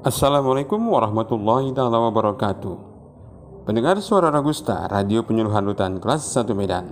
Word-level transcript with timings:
Assalamualaikum 0.00 0.80
warahmatullahi 0.80 1.76
taala 1.76 2.00
wabarakatuh. 2.08 2.72
Pendengar 3.68 4.00
suara 4.00 4.32
Ragusta, 4.32 4.88
radio 4.88 5.20
penyuluhan 5.20 5.60
rutan 5.60 6.00
kelas 6.00 6.24
1 6.24 6.56
Medan. 6.56 6.88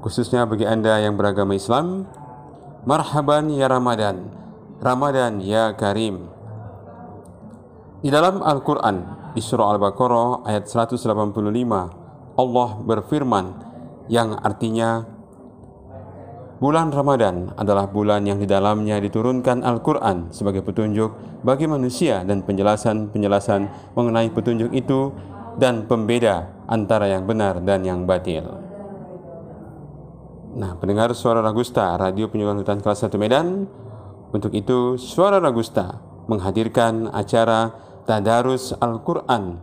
Khususnya 0.00 0.48
bagi 0.48 0.64
Anda 0.64 0.96
yang 0.96 1.20
beragama 1.20 1.52
Islam, 1.52 2.08
marhaban 2.88 3.52
ya 3.52 3.68
Ramadan. 3.68 4.32
Ramadan 4.80 5.44
ya 5.44 5.76
Karim. 5.76 6.24
Di 8.00 8.08
dalam 8.08 8.40
Al-Qur'an 8.40 9.28
di 9.36 9.44
surah 9.44 9.76
Al-Baqarah 9.76 10.48
ayat 10.48 10.72
185 10.72 11.04
Allah 12.40 12.70
berfirman 12.80 13.46
yang 14.08 14.40
artinya 14.40 15.04
Bulan 16.60 16.92
Ramadan 16.92 17.56
adalah 17.56 17.88
bulan 17.88 18.28
yang 18.28 18.36
di 18.36 18.44
dalamnya 18.44 19.00
diturunkan 19.00 19.64
Al-Quran 19.64 20.28
sebagai 20.28 20.60
petunjuk 20.60 21.40
bagi 21.40 21.64
manusia 21.64 22.20
dan 22.20 22.44
penjelasan-penjelasan 22.44 23.96
mengenai 23.96 24.28
petunjuk 24.28 24.68
itu 24.76 25.08
dan 25.56 25.88
pembeda 25.88 26.52
antara 26.68 27.08
yang 27.08 27.24
benar 27.24 27.64
dan 27.64 27.80
yang 27.80 28.04
batil. 28.04 28.44
Nah, 30.52 30.76
pendengar 30.76 31.16
suara 31.16 31.40
Ragusta, 31.40 31.96
radio 31.96 32.28
penyuluhan 32.28 32.60
hutan 32.60 32.84
kelas 32.84 33.08
1 33.08 33.16
Medan, 33.16 33.64
untuk 34.28 34.52
itu 34.52 35.00
suara 35.00 35.40
Ragusta 35.40 35.96
menghadirkan 36.28 37.08
acara 37.08 37.72
Tadarus 38.04 38.76
Al-Quran 38.76 39.56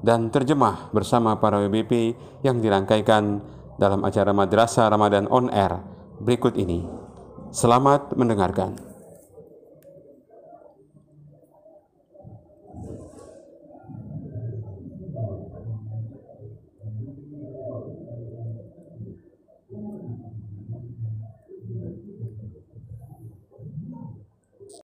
dan 0.00 0.32
terjemah 0.32 0.88
bersama 0.96 1.36
para 1.36 1.60
WBP 1.60 2.16
yang 2.40 2.64
dirangkaikan 2.64 3.44
dalam 3.76 4.00
acara 4.08 4.32
Madrasah 4.32 4.88
Ramadan 4.88 5.28
On 5.28 5.52
Air 5.52 5.99
berikut 6.20 6.54
ini. 6.60 6.84
Selamat 7.50 8.12
mendengarkan. 8.14 8.76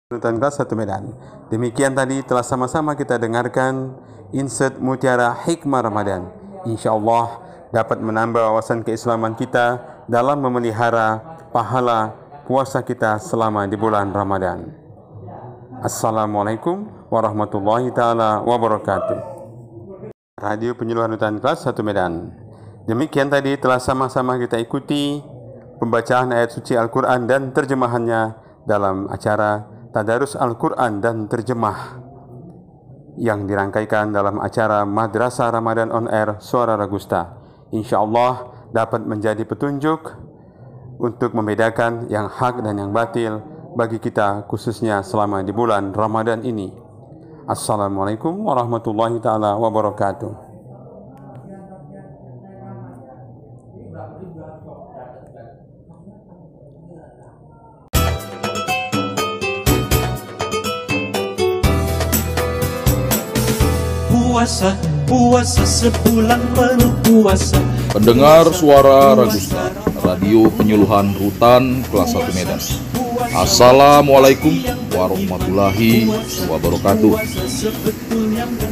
Rutan 0.08 0.40
kelas 0.40 0.56
1 0.64 0.72
Medan. 0.80 1.12
Demikian 1.52 1.92
tadi 1.92 2.24
telah 2.24 2.42
sama-sama 2.42 2.96
kita 2.96 3.20
dengarkan 3.20 3.92
insert 4.32 4.80
Mutiara 4.80 5.36
Hikmah 5.36 5.84
Ramadan. 5.84 6.32
Insya 6.64 6.96
Allah 6.96 7.44
dapat 7.76 8.00
menambah 8.00 8.40
wawasan 8.40 8.88
keislaman 8.88 9.36
kita 9.36 9.97
dalam 10.08 10.40
memelihara 10.40 11.20
pahala 11.52 12.16
puasa 12.48 12.80
kita 12.80 13.20
selama 13.20 13.68
di 13.68 13.76
bulan 13.76 14.16
Ramadan. 14.16 14.72
Assalamualaikum 15.84 16.88
warahmatullahi 17.12 17.92
taala 17.92 18.40
wabarakatuh. 18.42 19.36
Radio 20.40 20.74
Penyuluhan 20.80 21.12
Hutan 21.12 21.44
Kelas 21.44 21.68
1 21.68 21.76
Medan. 21.84 22.32
Demikian 22.88 23.28
tadi 23.28 23.60
telah 23.60 23.84
sama-sama 23.84 24.40
kita 24.40 24.56
ikuti 24.64 25.20
pembacaan 25.76 26.32
ayat 26.32 26.56
suci 26.56 26.80
Al-Quran 26.80 27.28
dan 27.28 27.52
terjemahannya 27.52 28.22
dalam 28.64 29.12
acara 29.12 29.68
Tadarus 29.92 30.40
Al-Quran 30.40 31.04
dan 31.04 31.28
Terjemah 31.28 32.00
yang 33.20 33.44
dirangkaikan 33.44 34.16
dalam 34.16 34.40
acara 34.40 34.88
Madrasah 34.88 35.52
Ramadan 35.52 35.92
On 35.92 36.08
Air 36.08 36.40
Suara 36.40 36.80
Ragusta. 36.80 37.36
InsyaAllah 37.76 38.57
dapat 38.72 39.04
menjadi 39.08 39.44
petunjuk 39.48 40.16
untuk 40.98 41.32
membedakan 41.38 42.10
yang 42.10 42.28
hak 42.28 42.66
dan 42.66 42.76
yang 42.82 42.92
batil 42.92 43.40
bagi 43.78 44.02
kita 44.02 44.50
khususnya 44.50 45.06
selama 45.06 45.46
di 45.46 45.54
bulan 45.54 45.94
Ramadan 45.94 46.42
ini. 46.42 46.74
Assalamualaikum 47.48 48.44
warahmatullahi 48.44 49.22
taala 49.22 49.56
wabarakatuh. 49.56 50.50
Puasa, 64.12 64.70
puasa 65.10 65.64
sebulan 65.66 66.42
penuh 66.54 66.94
puasa 67.06 67.77
Pendengar 67.88 68.52
suara 68.52 69.16
Ragusta, 69.16 69.72
radio 70.04 70.52
penyuluhan 70.52 71.16
rutan 71.16 71.80
kelas 71.88 72.12
1 72.12 72.36
Medan. 72.36 72.60
Assalamualaikum 73.32 74.52
warahmatullahi 74.92 76.12
wabarakatuh. 76.52 77.16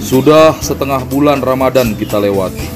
Sudah 0.03 0.59
setengah 0.59 1.03
bulan 1.07 1.39
Ramadan 1.39 1.95
kita 1.95 2.19
lewati. 2.19 2.67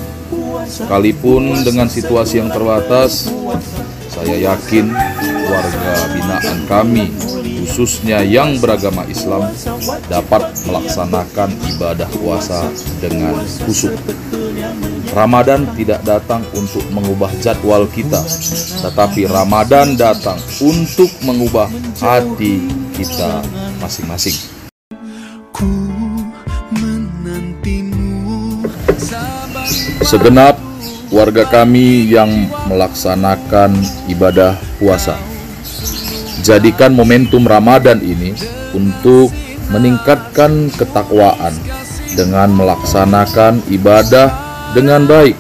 Sekalipun 0.70 1.66
dengan 1.68 1.92
situasi 1.92 2.40
yang 2.40 2.54
terbatas, 2.54 3.28
saya 4.08 4.36
yakin 4.54 4.94
warga 5.50 5.94
binaan 6.14 6.60
kami, 6.70 7.10
khususnya 7.66 8.22
yang 8.24 8.56
beragama 8.62 9.04
Islam, 9.10 9.50
dapat 10.08 10.56
melaksanakan 10.70 11.50
ibadah 11.76 12.10
puasa 12.22 12.70
dengan 13.02 13.40
khusyuk. 13.66 13.98
Ramadan 15.10 15.66
tidak 15.74 16.06
datang 16.06 16.46
untuk 16.54 16.86
mengubah 16.94 17.34
jadwal 17.42 17.90
kita, 17.90 18.22
tetapi 18.86 19.26
Ramadan 19.26 19.98
datang 19.98 20.38
untuk 20.62 21.10
mengubah 21.26 21.66
hati 21.98 22.62
kita 22.94 23.42
masing-masing. 23.82 24.38
Segenap 30.06 30.62
warga 31.10 31.46
kami 31.46 32.06
yang 32.10 32.30
melaksanakan 32.70 33.74
ibadah 34.10 34.58
puasa. 34.78 35.18
Jadikan 36.46 36.94
momentum 36.94 37.50
Ramadan 37.50 37.98
ini 38.02 38.38
untuk 38.78 39.34
meningkatkan 39.74 40.70
ketakwaan 40.74 41.54
dengan 42.14 42.50
melaksanakan 42.54 43.62
ibadah 43.70 44.49
dengan 44.74 45.06
baik 45.10 45.38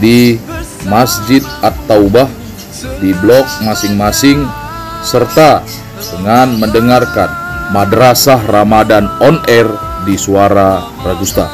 di 0.00 0.36
Masjid 0.86 1.42
At-Taubah 1.64 2.28
di 3.00 3.10
blok 3.18 3.44
masing-masing 3.64 4.44
serta 5.02 5.64
dengan 6.16 6.56
mendengarkan 6.60 7.28
Madrasah 7.74 8.46
Ramadan 8.46 9.10
on 9.18 9.42
air 9.50 9.66
di 10.06 10.14
Suara 10.14 10.86
Ragusta. 11.02 11.50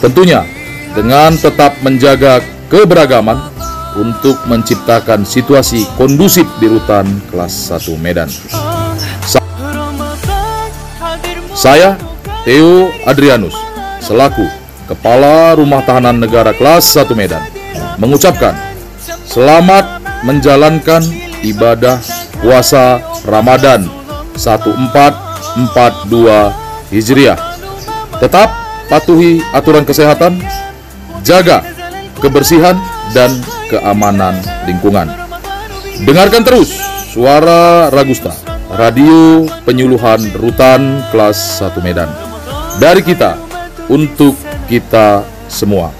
Tentunya 0.00 0.46
dengan 0.96 1.36
tetap 1.36 1.76
menjaga 1.84 2.40
keberagaman 2.72 3.36
untuk 3.98 4.38
menciptakan 4.46 5.26
situasi 5.26 5.84
kondusif 5.98 6.46
di 6.62 6.70
rutan 6.70 7.04
kelas 7.28 7.74
1 7.74 7.98
Medan. 7.98 8.30
Saya 11.58 11.98
Theo 12.46 12.88
Adrianus 13.04 13.52
selaku 13.98 14.46
Kepala 14.88 15.52
Rumah 15.52 15.84
Tahanan 15.84 16.16
Negara 16.16 16.56
kelas 16.56 16.96
1 16.96 17.12
Medan 17.12 17.44
mengucapkan 18.00 18.56
selamat 19.28 19.84
menjalankan 20.24 21.04
ibadah 21.44 22.00
puasa 22.40 22.96
Ramadan 23.28 23.84
1442 24.32 25.68
Hijriah. 26.88 27.36
Tetap 28.16 28.48
patuhi 28.88 29.44
aturan 29.52 29.84
kesehatan, 29.84 30.40
jaga 31.20 31.60
kebersihan 32.24 32.80
dan 33.12 33.28
keamanan 33.68 34.40
lingkungan. 34.64 35.12
Dengarkan 36.00 36.48
terus 36.48 36.72
suara 37.12 37.92
Ragusta, 37.92 38.32
radio 38.72 39.44
penyuluhan 39.68 40.32
rutan 40.32 41.04
kelas 41.12 41.60
1 41.60 41.76
Medan. 41.84 42.08
Dari 42.80 43.04
kita 43.04 43.36
untuk 43.92 44.47
kita 44.68 45.24
semua. 45.48 45.90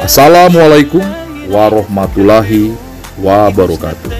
Assalamualaikum 0.00 1.04
warahmatullahi 1.52 2.72
wabarakatuh. 3.20 4.10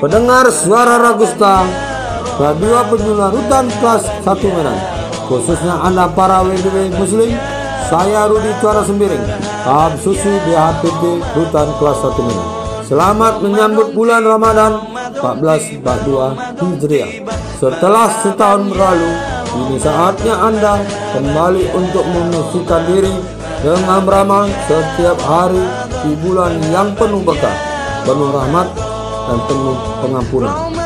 Pendengar 0.00 0.48
suara 0.48 0.96
Ragusta 0.96 1.89
Radio 2.40 2.80
Penyuluhan 2.88 3.36
Rutan 3.36 3.68
Kelas 3.84 4.08
1 4.24 4.32
Medan 4.48 4.78
Khususnya 5.28 5.76
Anda 5.84 6.08
para 6.08 6.40
WBW 6.40 6.88
Muslim 6.96 7.36
Saya 7.92 8.24
Rudi 8.32 8.48
Cuara 8.64 8.80
Sembiring 8.80 9.20
Tahap 9.60 10.00
Susi 10.00 10.32
BHPT 10.48 11.20
Rutan 11.36 11.68
Kelas 11.76 12.00
1 12.00 12.16
Medan 12.24 12.48
Selamat 12.88 13.44
menyambut 13.44 13.92
bulan 13.92 14.24
Ramadan 14.24 14.72
1442 15.20 15.84
Hijriah. 16.64 17.10
Setelah 17.60 18.08
setahun 18.24 18.72
berlalu, 18.72 19.10
ini 19.62 19.76
saatnya 19.78 20.34
Anda 20.34 20.80
kembali 21.12 21.70
untuk 21.76 22.02
membersihkan 22.08 22.82
diri 22.88 23.14
dengan 23.60 24.00
beramal 24.02 24.48
setiap 24.64 25.20
hari 25.22 25.60
di 26.02 26.16
bulan 26.24 26.56
yang 26.72 26.96
penuh 26.96 27.20
berkah, 27.20 27.54
penuh 28.08 28.32
rahmat, 28.32 28.72
dan 29.28 29.38
penuh 29.44 29.76
pengampunan. 30.00 30.79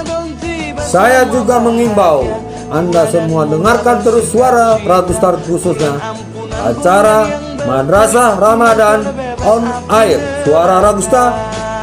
Saya 0.84 1.24
juga 1.28 1.56
mengimbau 1.58 2.28
Anda 2.68 3.08
semua 3.08 3.48
dengarkan 3.48 4.04
terus 4.04 4.28
suara 4.28 4.76
Ratu 4.80 5.12
Star 5.16 5.40
khususnya 5.40 5.96
acara 6.60 7.28
Madrasah 7.64 8.36
Ramadan 8.36 9.00
on 9.40 9.64
Air 9.88 10.20
Suara 10.44 10.84
Ragusta 10.84 11.32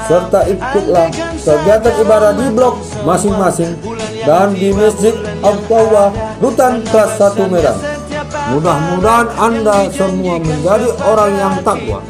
serta 0.06 0.46
ikutlah 0.46 1.10
kegiatan 1.42 1.94
ibadah 2.06 2.32
di 2.38 2.46
blok 2.54 2.78
masing-masing 3.02 3.74
dan 4.22 4.54
di 4.54 4.70
Masjid 4.76 5.16
Al-Tawah 5.42 6.14
Rutan 6.38 6.86
Kelas 6.86 7.18
1 7.18 7.48
Medan. 7.50 7.78
Mudah-mudahan 8.54 9.28
Anda 9.40 9.90
semua 9.90 10.38
menjadi 10.38 10.90
orang 11.02 11.32
yang 11.40 11.56
takwa 11.66 12.04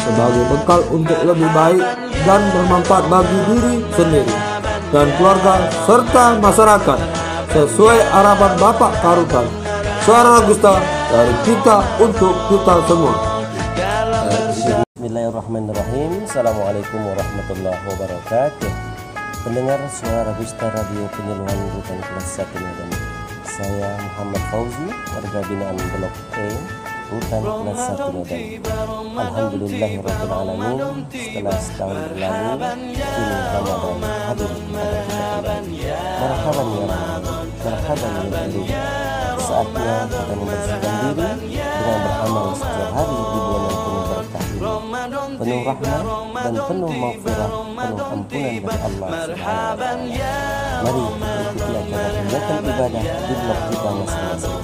sebagai 0.00 0.44
bekal 0.48 0.80
untuk 0.94 1.18
lebih 1.20 1.50
baik 1.52 1.84
dan 2.24 2.40
bermanfaat 2.54 3.04
bagi 3.10 3.38
diri 3.50 3.74
sendiri 3.92 4.49
dan 4.90 5.06
keluarga 5.14 5.70
serta 5.86 6.38
masyarakat 6.42 6.98
sesuai 7.50 7.98
harapan 8.10 8.52
Bapak 8.58 8.92
Karutan. 8.98 9.46
Suara 10.02 10.42
Gusta 10.46 10.82
dari 11.10 11.34
kita 11.46 11.76
untuk 12.02 12.34
kita 12.50 12.74
semua. 12.90 13.14
Bismillahirrahmanirrahim 15.00 16.28
Assalamualaikum 16.28 17.00
warahmatullahi 17.00 17.80
wabarakatuh 17.88 18.70
Pendengar 19.48 19.80
suara 19.88 20.28
Gusta 20.36 20.68
Radio 20.68 21.08
Penyuluhan 21.16 21.58
Rutan 21.72 21.98
Kelas 22.04 22.44
1 22.44 22.52
Medan 22.60 22.90
Saya 23.48 23.96
Muhammad 23.96 24.42
Fauzi 24.52 24.88
Warga 24.92 25.40
binaan 25.48 25.80
Blok 25.96 26.14
E 26.36 26.48
Rutan 27.10 27.42
Kelas 27.42 27.98
1 27.98 28.22
Medan 28.22 28.86
Alhamdulillahirrahmanirrahim 29.18 31.10
Setelah 31.10 31.58
setahun 31.58 31.98
berlalu 32.06 32.70
Kini 32.86 33.34
Ramadan 33.50 33.98
hadir 34.30 34.54
pada 34.70 35.02
kita 35.10 35.10
kembali 35.10 35.10
Marhaban 35.10 35.64
ya 35.74 36.06
Ramadan 36.22 37.10
Marhaban 37.66 38.46
ya 38.62 38.86
Ramadan 38.86 39.42
Saatnya 39.42 40.06
kita 40.06 40.34
membersihkan 40.38 40.94
diri 41.02 41.58
Dengan 41.58 41.98
beramal 41.98 42.54
setiap 42.54 42.90
hari 42.94 43.18
di 43.18 43.38
bulan 43.42 43.90
yang 44.60 45.34
penuh 45.40 45.64
berkah 45.66 45.98
penuh 45.98 46.04
rahmat 46.04 46.52
dan 46.52 46.62
penuh 46.68 46.92
maghfirah, 46.92 47.48
penuh 47.48 48.06
ampunan 48.12 48.54
dari 48.60 48.76
Allah 48.76 49.08
Subhanahu 49.24 49.80
wa 49.80 49.80
taala. 49.80 49.96
Mari 50.84 51.02
ikuti 51.10 51.72
acara 51.80 52.10
kegiatan 52.20 52.60
ibadah 52.60 53.02
di 53.02 53.34
blok 53.40 53.60
kita 53.72 53.90
masing-masing. 53.98 54.60